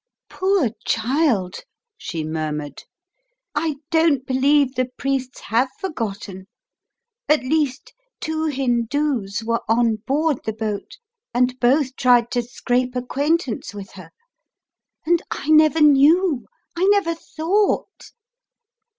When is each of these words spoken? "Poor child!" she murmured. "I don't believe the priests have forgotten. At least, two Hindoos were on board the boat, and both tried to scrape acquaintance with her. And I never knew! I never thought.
"Poor 0.31 0.69
child!" 0.83 1.59
she 1.95 2.23
murmured. 2.23 2.85
"I 3.53 3.75
don't 3.91 4.25
believe 4.25 4.73
the 4.73 4.89
priests 4.97 5.41
have 5.41 5.69
forgotten. 5.79 6.47
At 7.29 7.41
least, 7.43 7.93
two 8.19 8.45
Hindoos 8.47 9.43
were 9.43 9.61
on 9.69 9.97
board 10.07 10.39
the 10.43 10.53
boat, 10.53 10.97
and 11.35 11.59
both 11.59 11.95
tried 11.97 12.31
to 12.31 12.41
scrape 12.41 12.95
acquaintance 12.95 13.75
with 13.75 13.91
her. 13.91 14.09
And 15.05 15.21
I 15.29 15.49
never 15.49 15.81
knew! 15.81 16.47
I 16.75 16.85
never 16.85 17.13
thought. 17.13 18.11